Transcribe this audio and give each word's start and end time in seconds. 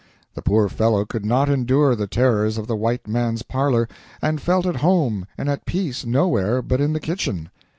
The 0.33 0.41
poor 0.41 0.67
fellow 0.67 1.05
could 1.05 1.27
not 1.27 1.47
endure 1.47 1.95
the 1.95 2.07
terrors 2.07 2.57
of 2.57 2.65
the 2.65 2.75
white 2.75 3.07
man's 3.07 3.43
parlor, 3.43 3.87
and 4.19 4.41
felt 4.41 4.65
at 4.65 4.77
home 4.77 5.27
and 5.37 5.47
at 5.47 5.67
peace 5.67 6.07
nowhere 6.07 6.63
but 6.63 6.81
in 6.81 6.93
the 6.93 6.99
kitchen. 6.99 7.51